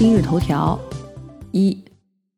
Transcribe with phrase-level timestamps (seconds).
[0.00, 0.80] 今日头条：
[1.52, 1.76] 一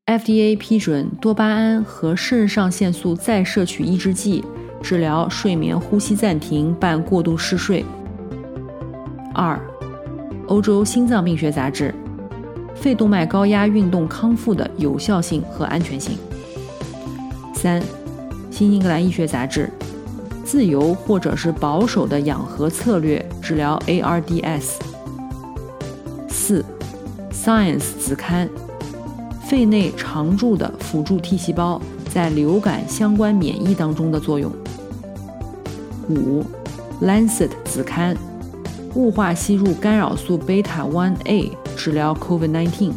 [0.07, 4.45] ，FDA 批准多巴胺和肾上腺素再摄取抑制剂
[4.83, 7.85] 治疗睡眠呼吸暂停伴过度嗜睡。
[9.33, 9.61] 二，
[10.49, 11.95] 欧洲心脏病学杂志：
[12.75, 16.19] 肺动脉高压运动康复的有效性和安全性。
[17.55, 17.81] 三，
[18.51, 19.71] 新英格兰医学杂志：
[20.45, 24.81] 自由或者是保守的氧合策略治疗 ARDS。
[26.29, 26.65] 四。
[27.45, 28.49] Science 子刊：
[29.41, 34.53] 肺内常驻的辅助 T 细胞在流感相关免疫当中的作用。
[36.09, 36.45] 五
[37.03, 38.17] ，Lancet 子刊：
[38.95, 42.93] 雾化吸入干扰素贝塔 one A 治疗 COVID-19。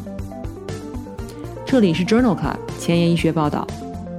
[1.66, 3.66] 这里是 Journal Club 前沿医学报道，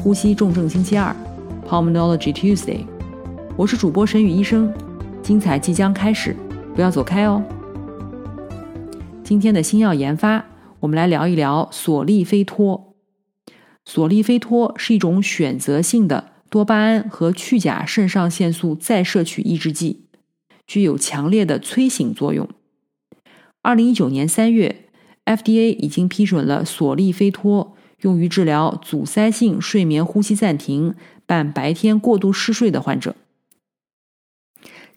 [0.02, 1.14] 呼吸重症星期二
[1.70, 2.84] ，Pulmonology Tuesday。
[3.56, 4.74] 我是主播沈宇医生，
[5.22, 6.34] 精彩即将开始，
[6.74, 7.40] 不要走开哦。
[9.26, 10.46] 今天的新药研发，
[10.78, 12.94] 我们来聊一聊索利非托。
[13.84, 20.04] 索利非托是一种选择性的多巴胺和去甲肾上腺素再摄取抑制剂，
[20.64, 22.48] 具有强烈的催醒作用。
[23.62, 24.84] 二零一九年三月
[25.24, 30.94] ，FDA 已经批准了索利非托用于治疗阻塞性睡眠呼吸暂停
[31.26, 33.16] 伴白天过度嗜睡的患者。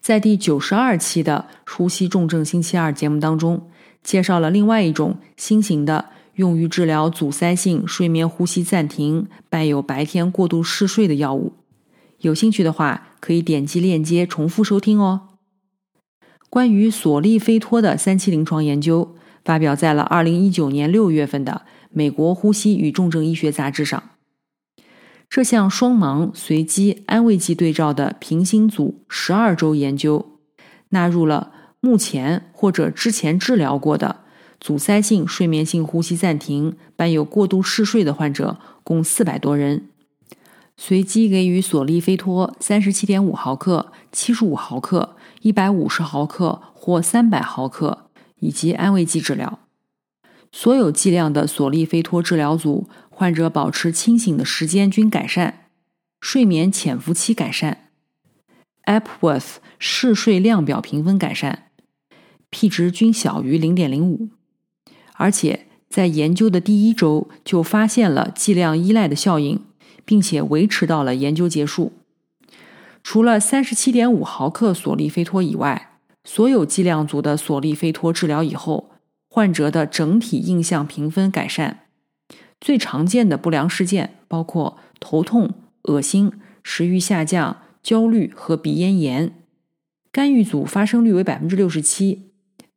[0.00, 3.68] 在第九十二期的《呼吸重症星期二》节目当中。
[4.02, 11.52] 介绍了另外一种新型的用于治疗阻塞性睡眠呼吸暂停伴有白天过度嗜睡的药物。
[12.20, 15.28] 有兴趣的话，可以点击链接重复收听哦。
[16.48, 24.02] 关于索利菲托的三期临床研究发表在了二零一九年六月份的《美国呼吸与重症医学杂志》上。
[25.28, 30.38] 这项双盲随机安慰剂对照的平行组十二周研究
[30.88, 31.52] 纳入了。
[31.80, 34.20] 目前或者之前治疗过的
[34.60, 39.88] 阻塞性睡眠性呼吸暂停伴有过度嗜睡的患者共四百多人，
[40.76, 49.60] 随机给予索利非托三十七点五毫克、七十五毫克、一百五十毫克或三百毫克以及安慰剂治疗。
[50.52, 55.68] 所有剂量的索利非托治疗组患者保持清醒的时间均改善，
[56.20, 57.88] 睡眠潜伏期改善
[58.84, 61.69] ，Epworth 嗜睡量表评分改善。
[62.50, 64.28] P 值均小于零点零五，
[65.14, 69.64] 而且在研究的第一周就发现了剂量依赖的效应，
[70.04, 71.92] 并且维持到了研究结束。
[73.02, 75.92] 除了三十七点五毫克索利非托以外，
[76.24, 78.90] 所有剂量组的索利非托治疗以后，
[79.28, 81.86] 患者的整体印象评分改善。
[82.60, 86.30] 最常见的不良事件包括头痛、恶心、
[86.62, 89.34] 食欲下降、焦虑和鼻咽炎。
[90.12, 92.29] 干预组发生率为百分之六十七。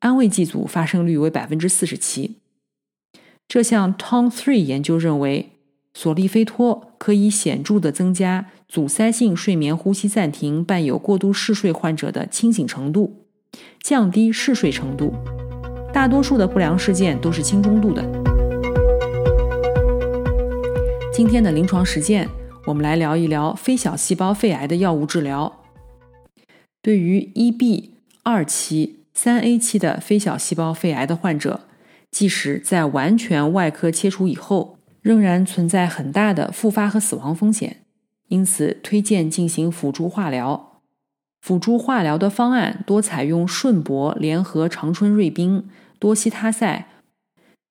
[0.03, 2.35] 安慰剂组发生率为百分之四十七。
[3.47, 5.51] 这项 Tom Three 研究认为，
[5.93, 13.27] 索利非托可以显著的增加阻塞性睡眠呼吸暂停伴有过度嗜睡患者的清醒程度，
[13.81, 15.13] 降低嗜睡程度。
[15.93, 18.03] 大多数的不良事件都是轻中度的。
[21.13, 22.27] 今天的临床实践，
[22.65, 25.61] 我们来聊一聊非小细胞肺癌的药物治疗。
[26.81, 27.91] 对于 EB
[28.23, 29.02] 二期。
[29.13, 31.61] 三 A 期的非小细胞肺癌的患者，
[32.11, 37.83] 即使在完全外科切除以后，仍然存在很大的复发和死亡风险，
[38.27, 40.81] 因此推荐进行辅助化疗。
[41.41, 45.67] 辅助化疗的方案多采用顺铂联合长春瑞宾、
[45.99, 46.87] 多西他赛。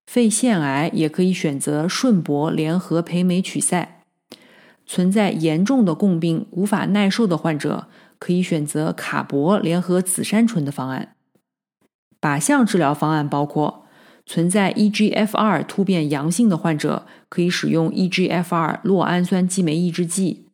[0.06, 4.02] 肺腺癌也可以选择顺铂联合培美曲塞。
[4.84, 7.88] 存在严重的共病无法耐受的患者，
[8.18, 11.14] 可以选择卡铂联合紫杉醇的方案。
[12.22, 13.84] 靶向治疗方案包括
[14.24, 20.46] 存在 EGFR 突变阳性的患者，可以使用 EGFR 酪氨酸激酶抑制剂，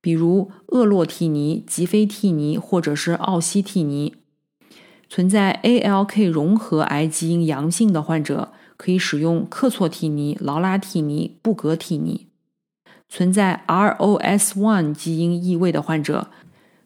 [0.00, 4.14] 比如厄洛替尼、吉非替尼或者是奥西替尼。
[5.08, 12.28] 存在 ALK 融合癌基因阳性的患者，可以使用克唑替尼、劳拉替尼、布格替尼。
[13.08, 16.28] 存在 ROS1 基因异位的患者，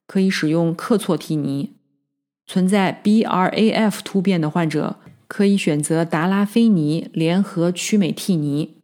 [0.06, 1.73] 可以使用克唑替尼。
[2.46, 4.96] 存在 BRAF 突变的患者，
[5.26, 8.76] 可以选择达拉非尼联合曲美替尼。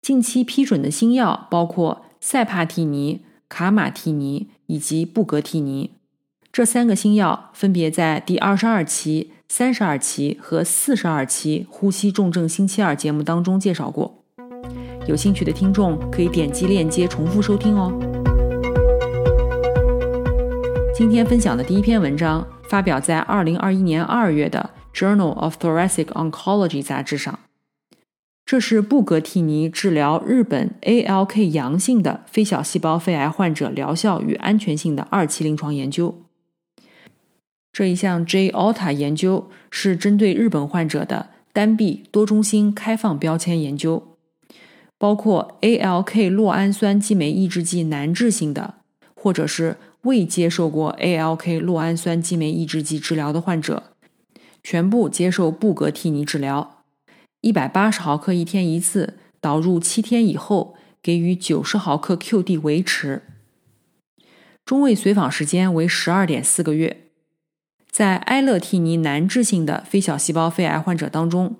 [0.00, 5.90] 近期批准的新药包括塞帕替尼、卡马替尼以及布格替尼。
[6.50, 14.24] 这三个新药分别在第二十二期、三十二期和四十二期《呼吸重症星期二》节目当中介绍过。
[15.06, 17.92] 有兴趣的听众可以点击链接重复收听哦。
[20.94, 27.38] 今天分享的第一篇文章发表在二零二一年二月的《Journal of Thoracic Oncology》杂志上。
[28.44, 36.22] 这是布格替尼治疗日本 ALK 阳性的非小细胞肺癌患者疗效与安全性的二期临床研究。
[37.72, 44.16] 这一项 J-ALTA 研究是针对日本患者的单臂多中心开放标签研究，
[44.96, 48.74] 包括 ALK 酪氨酸激酶抑制剂难治性的，
[49.14, 53.92] 或者是未接受过 ALK 酪氨酸激酶抑制剂治疗的患者，
[54.62, 56.84] 全部接受布格替尼治疗。
[57.40, 63.22] 一百八十毫克一天一次，导入七天以后，给予九十毫克 QD 维持。
[64.64, 67.04] 中位随访时间为十二点四个月。
[67.90, 71.56] 在埃勒替尼难治性的非小细胞肺癌患者当中，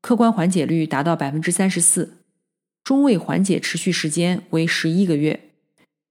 [0.00, 2.18] 客观缓解率达到百分之三十四，
[2.84, 5.51] 中位缓解持续时间为十一个月，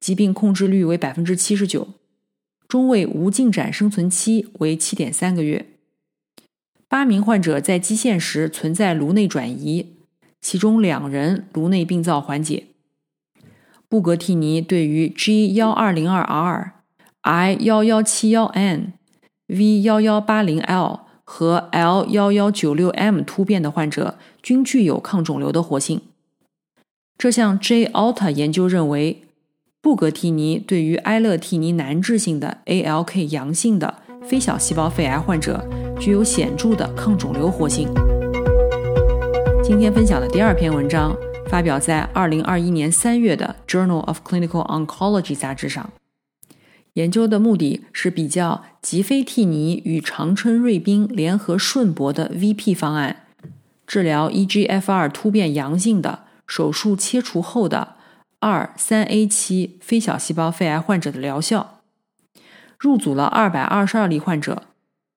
[0.02, 1.88] 疾病控制率为百分之七十九，
[2.68, 5.68] 中位无进展生存期为七点三个月。
[6.90, 9.94] 八名患者在基线时存在颅内转移，
[10.42, 12.66] 其中两人颅内病灶缓解。
[13.88, 16.74] 布格替尼对于 G 幺二零二 R、
[17.22, 18.94] I 幺幺七幺 N、
[19.48, 26.02] V 幺幺八零 L 和 L 幺幺九六 M 突变的患者均具有抗肿瘤的活性。
[27.18, 29.22] 这项 J-ALTA 研究认为，
[29.82, 35.68] 布格替尼对于埃勒替尼难治性的 ALK 阳性的非小细胞肺癌患者。
[36.00, 37.88] 具有显著的抗肿瘤活性。
[39.64, 41.16] 今天分享的第二篇文章
[41.48, 45.92] 发表在二零二一年三月的《Journal of Clinical Oncology》杂志上。
[46.94, 53.28] 研究的目的是比较吉非替尼与长春瑞宾联合顺铂的 VP 方案，
[53.86, 57.96] 治疗 EGFR 突变阳性的手术切除后的
[58.42, 61.82] 二三 A 期非小细胞肺癌患者的疗效。
[62.78, 64.64] 入组了二百二十二例患者。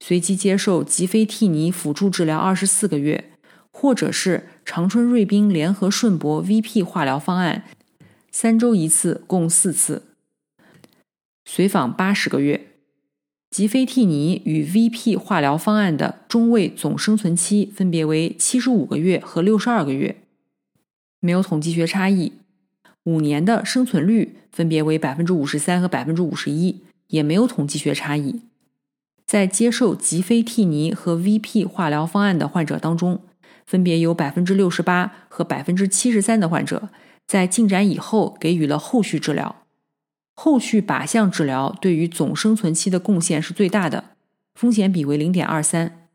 [0.01, 3.33] 随机接受吉非替尼辅助治疗二十四个月，
[3.71, 7.65] 或者是长春瑞宾联合顺铂 VP 化疗方案，
[8.31, 10.03] 三周一次，共四次，
[11.47, 12.67] 随访八十个月。
[13.51, 20.17] 吉非替尼与 VP 化疗方案的中位总生存期分别为七十五个月和六十二个月，
[21.21, 22.33] 没有统计学差异。
[23.05, 28.43] 五年的生存率分别为百分之五十三和百分之五十一，也没有统计学差异。
[29.27, 33.23] 在接受吉非替尼和 VP 化疗方案的患者当中，
[33.67, 36.91] 分别有百分之六十八和百分之七十三的患者
[37.27, 39.57] 在进展以后给予了后续治疗。
[40.35, 44.17] 后续靶向治疗对于总生存期的贡献是最大的，
[44.55, 46.09] 风险比为零点二三。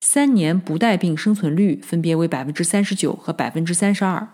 [0.00, 4.28] 三年不带病生存率分别为百分之三十九和百分之三十二，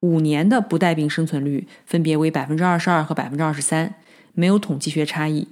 [0.00, 3.94] 五年的不带病生存率分别为百分之二十二和百分之二十三，
[4.32, 5.48] 没有统计学差异。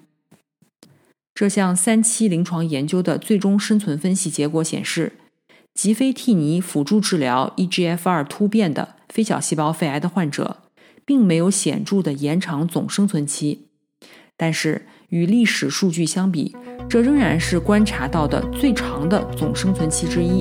[1.35, 5.13] 这项三期临床研究的最终生存分析结果显示，
[5.75, 10.63] 吉非替尼辅助治疗 EGFR 突变的非小细胞肺癌的患者，
[11.05, 13.67] 并没有显著的延长总生存期。
[14.39, 16.57] 但是与历史数据相比，
[16.89, 20.39] 这仍然是观察到的最长的总生存期之一。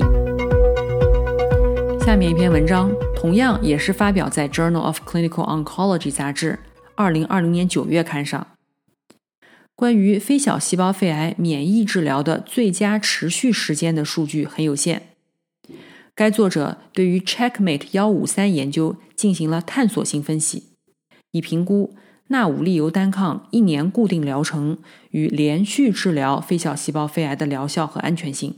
[2.00, 6.58] 下面一篇文章同样也是发表在《Journal of Clinical Oncology》杂志
[6.94, 8.46] 二零二零年九月刊上。
[9.74, 15.08] 关于非小细胞肺癌免疫治疗的最佳持续时间的数据很有限。
[16.14, 20.74] 该作者对于 Checkmate 幺五三研究进行了探索性分析，
[21.32, 21.96] 以评估
[22.28, 24.78] 纳武利尤单抗一年固定疗程
[25.10, 28.54] 与连续治疗非小细胞肺癌的疗效和安全性。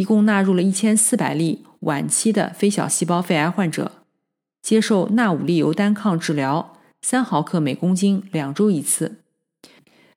[0.00, 3.92] 一共纳入了一千四百例晚期的非小细胞肺癌患者，
[4.62, 9.16] 接受纳武利尤单抗治疗三毫克每公斤，两周一次。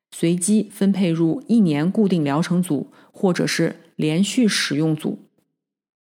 [0.10, 5.20] 随机分配入一年固定疗程组，或者是连续使用组。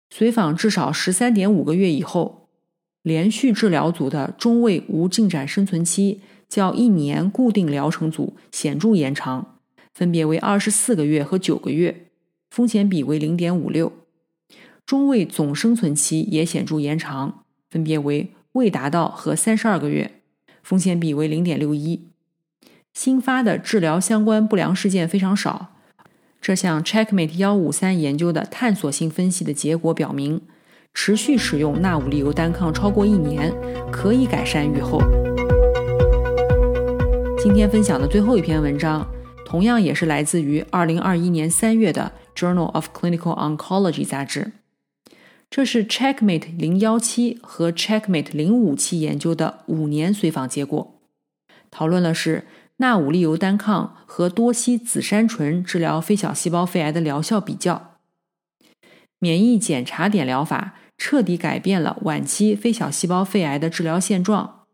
[0.09, 2.47] 随访至少十三点五个月以后，
[3.03, 9.59] 连续治疗组的中位无进展生存期较一年固定疗程组显著延长，
[9.93, 12.06] 分别为二十四个月和九个月，
[12.57, 13.93] 风险比为零点五六。
[14.83, 20.21] 中位总生存期也显著延长，分别为未达到和三十二个月，
[20.63, 22.07] 风险比为零点六一。
[22.95, 25.75] 新发的治疗相关不良事件非常少，
[26.41, 30.41] 这项 Checkmate 幺五三研究的探索性分析的结果表明，
[30.95, 33.53] 持续使用纳武利尤单抗超过一年
[33.91, 34.99] 可以改善预后。
[37.37, 39.07] 今天分享的最后一篇文章，
[39.45, 44.51] 同样也是来自于二零二一年三月的《Journal of Clinical Oncology》杂志。
[45.49, 50.99] 这是 Checkmate 零幺七和 Checkmate 零五七研究的五年随访结果，
[51.71, 52.45] 讨论了是
[52.77, 57.95] 纳武利尤单抗和多西紫杉醇治疗非小细胞肺癌的疗效比较。
[59.19, 64.65] 免疫检查点疗法彻底改变了晚期非小细胞肺癌的治疗现状。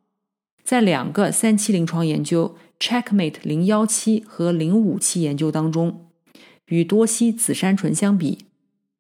[0.64, 6.08] 在两个三期临床研究 Checkmate 零幺七和零五七研究当中，
[6.68, 8.46] 与多西紫杉醇相比。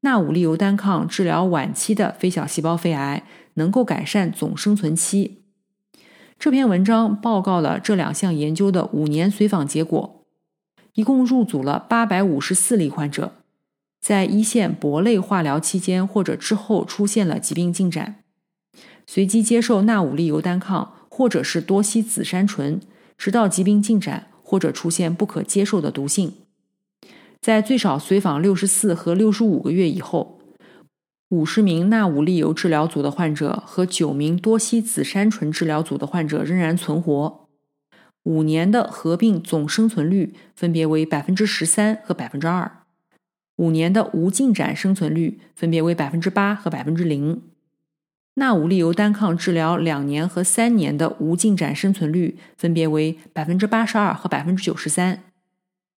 [0.01, 5.43] 纳武利尤单抗治疗晚期的非小细胞肺癌能够改善总生存期。
[6.37, 10.25] 这篇文章报告了这两项研究的五年随访结果，
[10.95, 13.31] 一共入组了八百五十四例患者，
[14.01, 18.23] 在一线铂类化疗期间或者之后出现了疾病进展，
[19.07, 22.81] 随机接受纳武利尤单抗或者是多西紫杉醇，
[23.17, 26.33] 直到疾病进展或者出现不可接受的毒性。
[27.43, 30.39] 在最少随访六十四和六十五个月以后，
[31.27, 37.49] 五十名纳武利尤治疗组的患者和九名多西紫杉醇治疗组的患者仍然存活。
[38.23, 42.71] 五年的合并总生存率分别为百分之十三和百分之二，
[43.57, 47.41] 五年的无进展生存率分别为百分之八和百分之零。
[48.35, 55.23] 纳武利尤单抗治疗两年和三年的无进展生存率分别为百分之八十二和百分之九十三。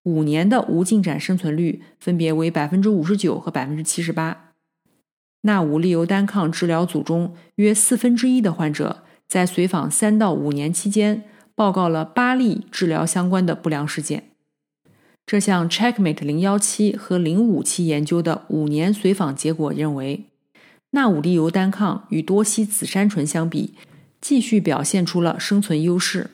[0.06, 4.54] 五年的无进展生存率分别为百分之五十九和百分之七十八。
[5.42, 14.30] 纳武利尤单抗治疗组中约四分之一的患者在随访三到五年期间报告了八例治疗相关的不良事件。
[15.26, 20.26] 这项 Checkmate 零幺七和零五七研究的五年随访结果认为，
[20.92, 23.74] 纳武利尤单抗与多西紫杉醇相比，
[24.22, 26.30] 继续表现出了生存优势。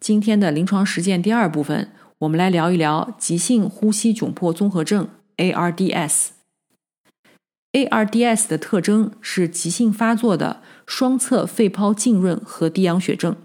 [0.00, 6.28] 今天的临床实践第二部分，我们来聊一聊急性呼吸窘迫综合症 （ARDS）。
[7.72, 13.36] ARDS 的特征是急性发作的双侧肺泡浸润和低氧血症。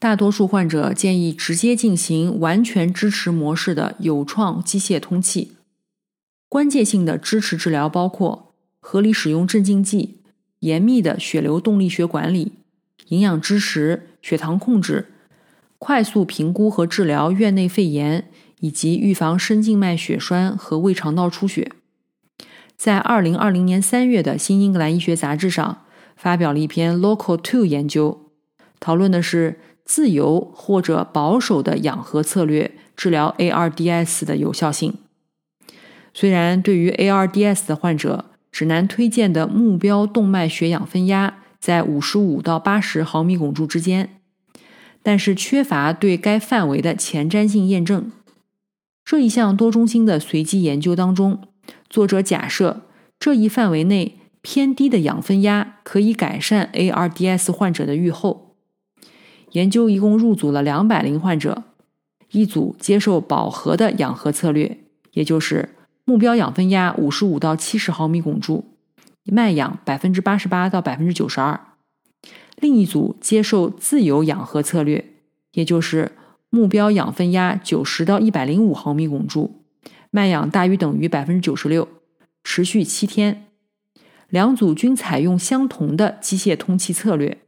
[0.00, 5.52] 大多数患者建议直接进行完全支持模式的有创机械通气。
[6.48, 10.22] 关键性的支持治疗包括合理使用镇静剂、
[10.58, 12.54] 严密的血流动力学管理、
[13.10, 15.12] 营养支持、血糖控制。
[15.78, 18.28] 快速评估和治疗院内肺炎，
[18.60, 21.72] 以及预防深静脉血栓和胃肠道出血。
[22.76, 25.84] 在二零二零年三月的《新英格兰医学杂志》上
[26.16, 28.30] 发表了一篇 Local Two 研究，
[28.80, 34.94] 讨论的是自由或者保守的氧合策略治疗 ARDS 的有效性。
[36.12, 44.20] 虽然对于 ARDS 的患者，指南推荐的目标动脉血氧分压在五十五到八十毫米汞柱之间。
[45.06, 48.10] 但是缺乏对该范围的前瞻性验证。
[49.04, 51.42] 这一项多中心的随机研究当中，
[51.88, 52.82] 作者假设
[53.16, 58.56] 这一范围内偏低的氧分压可以改善 ARDS 患者的预后。
[59.52, 61.62] 研究一共入组了两百零患者，
[62.32, 64.78] 一组接受饱和的氧合策略，
[65.12, 68.64] 也就是目标氧分压五十五到七十毫米汞柱，
[69.22, 71.60] 脉氧百分之八十八到百分之九十二。
[72.56, 75.12] 另一组接受自由氧合策略，
[75.52, 76.12] 也就是
[76.48, 79.62] 目标氧分压九十到一百零五毫米汞柱，
[80.10, 81.86] 脉氧大于等于百分之九十六，
[82.42, 83.46] 持续七天。
[84.28, 87.38] 两组均采用相同的机械通气策略。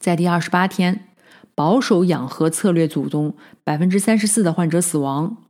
[0.00, 1.08] 在第二十八天，
[1.54, 5.44] 保守氧合策略组中百分之三十四的患者死亡，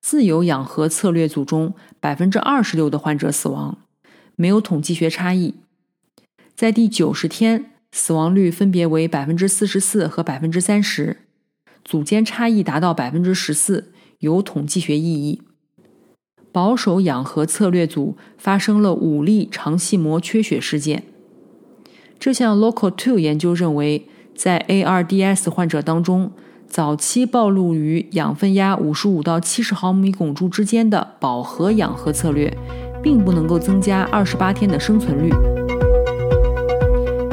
[0.00, 3.78] 自由氧合策略组中百分之二十六的患者死亡，
[4.34, 5.54] 没有统计学差异。
[6.56, 11.18] 在第九十天，死亡率分别为百分之四十四和百分之三十，
[11.84, 15.42] 组间差异达到百分之十四，有统计学意义。
[16.50, 21.02] 保守氧合策略组发生了五例肠系膜缺血事件。
[22.18, 26.32] 这项 Local Two 研究认为，在 ARDS 患者当中，
[26.66, 32.56] 早期暴露于氧分压五十五到七十毫米汞柱之间的饱和氧合策略，
[33.02, 35.55] 并不能够增加二十八天的生存率。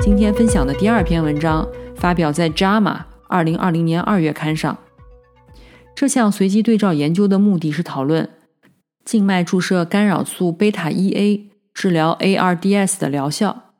[0.05, 2.81] 今天分享的第二篇文章发表在《JAMA》
[3.29, 4.77] 二零二零年二月刊上。
[5.95, 8.29] 这项随机对照研究的目的是讨论
[9.05, 13.71] 静脉注射干扰素贝塔 1a 治疗 ARDS 的疗效。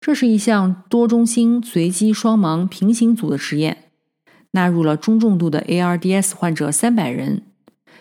[0.00, 3.84] 这是一项多中心随机双盲平行组的实验，
[4.50, 7.44] 纳入了中重度的 ARDS 患者三百人，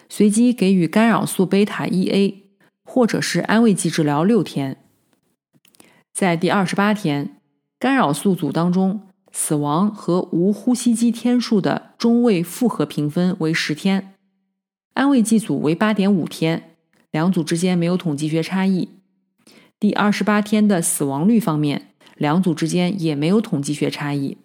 [0.10, 2.38] 随机给予干扰素贝塔 1A
[2.84, 4.78] 或者是安慰剂治疗六天。
[6.12, 7.35] 在第二十八天，
[7.86, 9.02] 干扰素组当中，
[9.32, 14.16] 死亡和无呼吸机天数的中位复合评分为十天，
[14.96, 16.72] 安慰剂组为八点五天，
[17.12, 18.90] 两组之间没有统计学差异。
[19.80, 24.40] 第二十八天的死亡率方面，两组之间也没有统计学差异。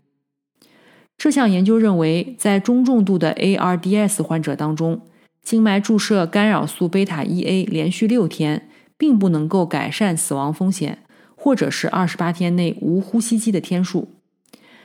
[1.16, 5.00] 这项研究认为，在中重度的 ARDS 患者当中，
[5.42, 8.68] 静脉注射干扰素贝塔 1A 连续六天，
[8.98, 10.98] 并不能够改善死亡风险，
[11.42, 14.08] 或者是二十八天内无呼吸机的天数。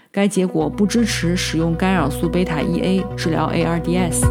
[0.09, 4.21] 该结果不支持使用干扰素贝塔 1A 治疗 ARDS。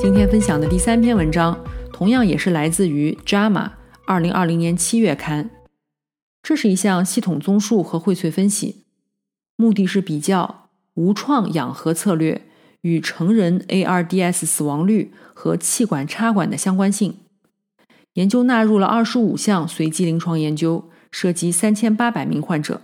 [0.00, 1.58] 今天分享的第三篇文章，
[1.92, 3.52] 同样也是来自于《JAMA》
[4.06, 5.50] 二零二零年七月刊。
[6.44, 8.84] 这是一项系统综述和荟萃分析。
[9.56, 12.42] 目的是比较无创氧合策略
[12.82, 17.16] 与成人 ARDS 死亡率和气管插管的相关性。
[18.18, 22.82] 研究纳入了二十五项随机临床研究，涉及三千八百名患者。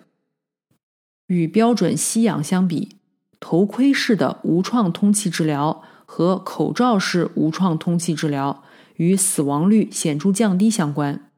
[1.26, 2.98] 与标准吸氧相比，
[3.40, 8.62] 头盔式的无创通气治疗和口罩式无创通气治疗
[8.94, 11.28] 与死亡率显著降低相关，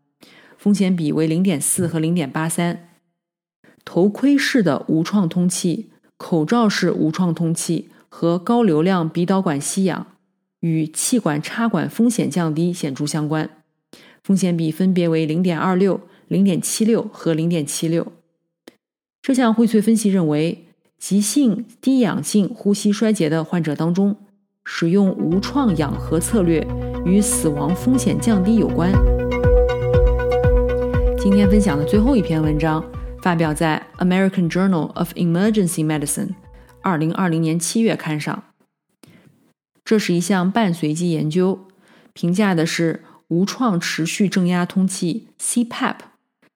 [0.58, 2.90] 风险比为零点四和零点八三。
[3.86, 10.08] 头盔式的无创通气、口罩式无创通气和高流量鼻导管吸氧
[10.60, 13.48] 与气管插管风险降低显著相关，
[14.26, 18.10] 风险比分别为零点二六、零点七六和零点七六。
[19.22, 20.66] 这项荟萃分析认为，
[20.98, 24.16] 急性低氧性呼吸衰竭的患者当中，
[24.64, 26.66] 使用无创氧合策略
[27.04, 28.92] 与死亡风险降低有关。
[31.16, 32.84] 今天分享的最后一篇文章。
[33.22, 36.28] 发表在《American Journal of Emergency Medicine》
[36.80, 38.44] 二零二零年七月刊上。
[39.84, 41.66] 这是一项半随机研究，
[42.12, 45.96] 评价的是无创持续正压通气 （CPAP）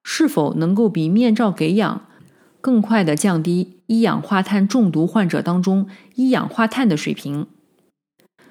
[0.02, 2.06] 是否能够比面罩给氧
[2.60, 7.46] 更快地降低一氧化碳中毒患者当中一氧化碳的水平。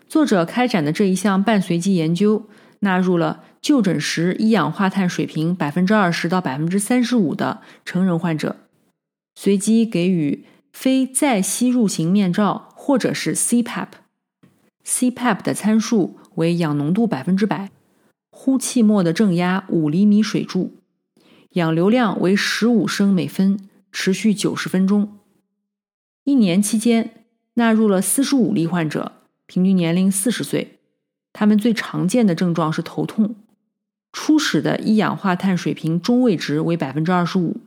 [0.08, 2.48] 作者开展的这一项半随机研究
[2.80, 3.44] 纳入了。
[3.62, 8.56] 就诊时一氧化碳水平百分之二十到百分之三十五的成人患者，
[9.36, 17.70] 随机给予非再吸入型面罩或者是 CPAP，CPAP 的参数为氧浓度百分之百，
[18.42, 20.72] 呼气末的正压五厘米水柱，
[21.56, 23.60] 氧流量为十五升每分，
[23.92, 25.20] 持续九十分钟。
[26.24, 27.26] 一年期间
[27.56, 29.12] 纳入了四十五例患者，
[29.46, 30.80] 平均年龄四十岁，
[31.34, 33.36] 他们最常见的症状是头痛。
[34.14, 37.58] 初始的一氧化碳水平中位值为百分之二十五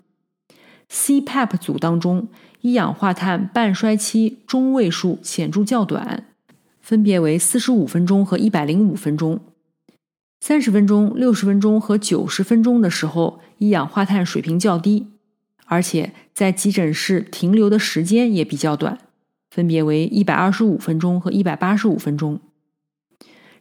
[0.91, 2.29] ，CPAP 组当中
[2.63, 6.29] 一氧化碳半衰期中位数显著较短，
[6.81, 9.39] 分别为四十五分钟和一百零五分钟。
[10.45, 15.07] 三十分钟、六十分钟和九十分钟的时候，一氧化碳水平较低，
[15.67, 18.99] 而且在急诊室停留的时间也比较短，
[19.53, 22.41] 分别为一百二十五分钟和一百八十五分钟。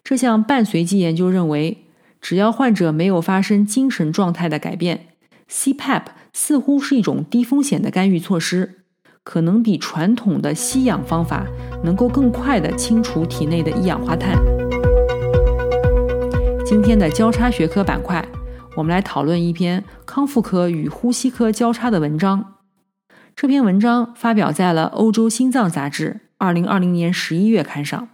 [0.04, 1.86] 这项半随机研究认为。
[2.20, 5.08] 只要患者没有发生精神状态的改变
[5.50, 8.84] ，CPAP 似乎是一种低风险的干预措施，
[9.24, 11.48] 可能比传统的吸氧方法
[11.84, 14.61] 能够更快地清除体内的一氧化碳。
[16.72, 18.26] 今天的交叉学科板块，
[18.78, 22.54] 我们来讨论一篇康复科与呼吸科交叉的文章。
[23.36, 28.08] 这篇文章发表在了《欧洲心脏杂志》二零二零年十一月刊上。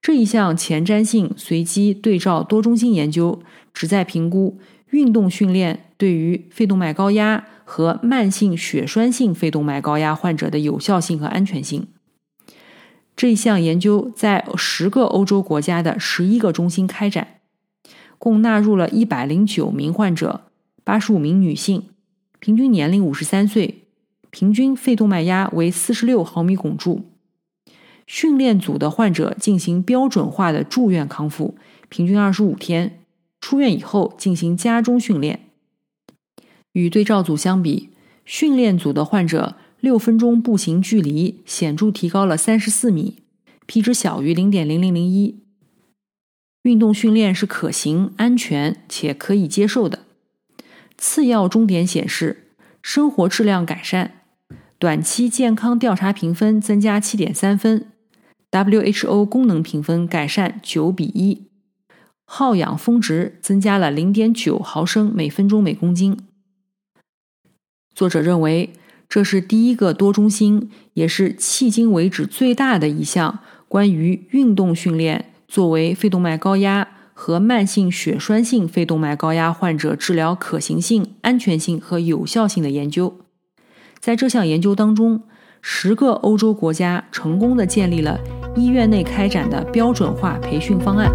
[0.00, 3.42] 这一项前瞻性随机对照多中心研究，
[3.74, 11.88] 旨在评估运动训练对于肺动脉高压和慢性血栓性肺动脉高压患者的有效性和安全性。
[13.14, 17.40] 这一项研究在十个欧洲国家的十一个中心开展，
[18.18, 20.42] 共纳入了一百零九名患者，
[20.82, 21.88] 八十五名女性，
[22.40, 23.84] 平均年龄五十三岁，
[24.30, 27.04] 平均肺动脉压为四十六毫米汞柱。
[28.06, 31.56] 训练组的患者进行标准化的住院康复，
[31.88, 32.98] 平均二十五天。
[33.40, 35.48] 出院以后进行家中训练。
[36.72, 37.90] 与对照组相比，
[38.24, 43.24] 训练组的患者六分钟步行距离显著提高了三十四米
[43.66, 45.42] ，p 值小于零点零零零一。
[46.62, 50.04] 运动训练是可行、安全且可以接受的。
[50.96, 54.12] 次要终点显示生活质量改善，
[54.78, 57.88] 短期健康调查评分增加七点三分。
[58.52, 61.48] WHO 功能评分改善九比一，
[62.24, 66.16] 耗氧峰值增加了零点九毫升每分钟每公斤。
[67.92, 68.72] 作者认为，
[69.12, 83.18] 这是第一个多中心，也是迄今为止最大的一项关于运动训练作为肺动脉高压和慢性血栓性肺动脉高压患者治疗可行性、安全性和有效性的研究。
[84.00, 85.20] 在这项研究当中，
[85.60, 88.18] 十个欧洲国家成功的建立了
[88.56, 91.12] 医院内开展的标准化培训方案。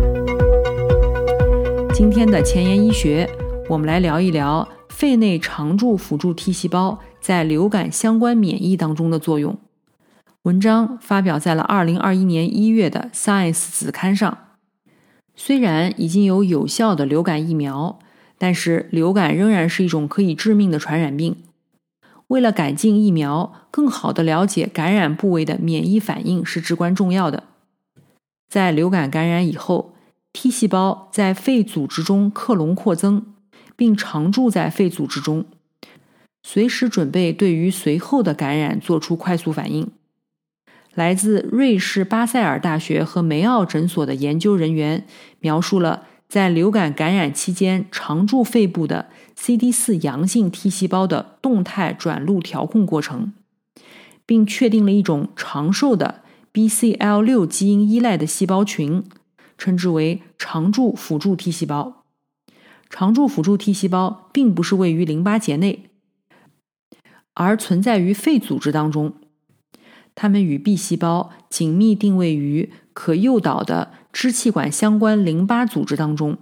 [1.91, 3.27] 今天的前沿医学，
[3.67, 9.57] 我们来聊一聊肺内常驻辅助 T 细胞在流感相关免疫当中的作用。
[10.43, 14.37] 文章发表在了二零二一年一月的《Science》子刊上。
[15.35, 17.99] 虽然已经有有效的流感疫苗，
[18.37, 21.35] 但是流感仍然是一种可以致命的传染病。
[22.27, 27.43] 为了改进疫苗，更好地了解感染部位的免疫反应是至关重要的。
[28.47, 29.93] 在流感感染以后
[30.31, 33.25] ，T 细胞在肺组织中克隆扩增，
[33.75, 35.43] 并常驻在肺组织中，
[36.49, 39.91] 随时准备对于随后的感染做出快速反应。
[40.93, 45.05] 来自瑞士巴塞尔大学和梅奥诊所的研究人员
[45.41, 46.03] 描述了。
[46.29, 53.33] 在流感感染期间，常驻肺部的 CD4 阳性 T 细胞的动态转录调控过程，
[54.25, 56.21] 并确定了一种长寿的
[56.53, 59.03] BCL6 基因依赖的细胞群，
[59.57, 62.05] 称之为常驻辅助 T 细胞。
[62.89, 65.89] 常驻辅助 T 细胞并不是位于淋巴结内，
[67.45, 69.13] 而存在于肺组织当中。
[70.15, 73.91] 它们与 B 细胞紧密定位于可诱导的。
[74.19, 76.39] 支气管相关淋巴组织当中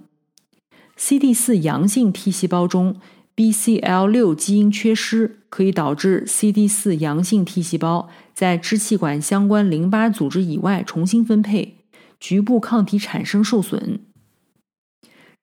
[0.96, 2.96] ，CD4 阳性 T 细胞中
[3.36, 11.80] BCL6 基因缺失，可以导致 CD4 阳性 T 细胞在支气管相关淋巴组织以外重新分配，
[12.18, 14.00] 局部抗体产生受损。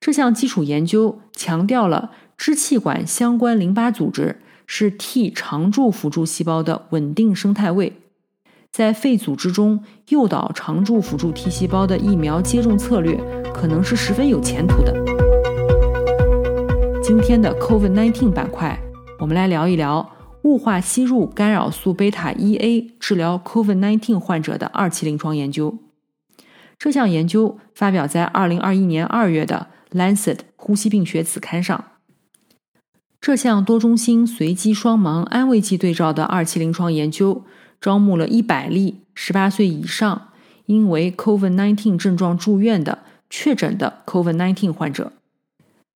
[0.00, 7.92] 这项基础研究强调了支气管相关淋巴组织是 T 常驻辅助细胞的稳定生态位。
[8.70, 13.16] 在肺组织中诱导常驻辅助 T 细胞的疫苗接种策略，
[13.52, 14.92] 可能是十分有前途的。
[17.02, 18.76] 今天的 COVID-19 板块，
[19.20, 20.10] 我们来聊一聊
[20.42, 25.78] 雾化吸入干扰素贝塔 1a 治疗 COVID-19 患者的二期临床研究。
[26.76, 31.84] 这项研究发表在2021年2月的《Lancet 呼吸病学》子刊上。
[33.24, 37.42] 这项多中心随机双盲安慰剂对照的二期临床研究。
[37.80, 40.28] 招募了一百例十八岁以上
[40.66, 42.98] 因为 COVID-19 症状住院的
[43.30, 45.14] 确诊的 COVID-19 患者，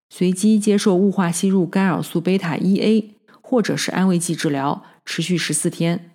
[0.09, 3.11] 随机接受雾化吸入干扰素贝塔 1a
[3.43, 6.13] 或者是安慰剂治疗，持续十四天。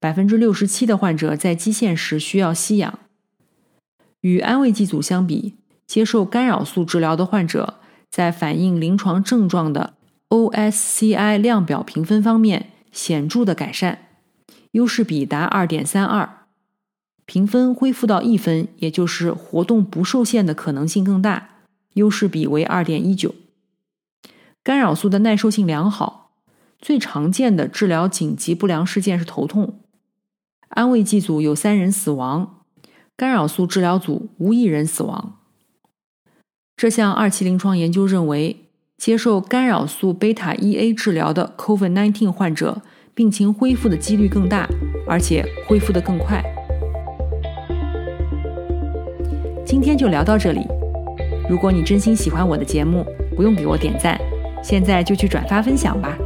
[0.00, 2.98] 百分之六十七的患者在基线时需要吸氧。
[4.22, 5.54] 与安慰剂组相比，
[5.86, 7.78] 接受干扰素治疗的患者
[8.10, 9.94] 在反映临床症状的
[10.32, 14.06] OSCI 量表评分方面显著的改善。
[14.70, 16.46] 优势比达二点三二，
[17.26, 21.50] 评分恢复到一分，也就是活动不受限的可能性更大。
[21.92, 23.34] 优势比为二点一九。
[24.62, 26.30] 干扰素的耐受性良好，
[26.78, 29.80] 最常见的治疗紧急不良事件是头痛。
[30.68, 32.62] 安慰剂组有三人死亡，
[33.14, 35.38] 干扰素治疗组无一人死亡。
[36.74, 38.61] 这项二期临床研究认为，
[39.02, 42.80] 接受干扰素贝塔 1a 治疗的 COVID-19 患者。
[43.16, 44.68] 病情恢复的几率更大，
[45.08, 46.40] 而且恢复的更快。
[49.66, 50.60] 今天就聊到这里。
[51.50, 54.16] 如果你真心喜欢我的节目，不用给我点赞，
[54.62, 56.16] 现在就去转发分享吧。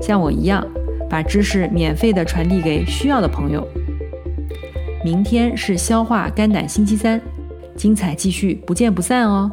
[0.00, 0.66] 像我一样，
[1.10, 3.68] 把知识免费的传递给需要的朋友。
[5.04, 7.20] 明天是消化肝胆星期三，
[7.76, 9.52] 精彩继续，不见不散哦。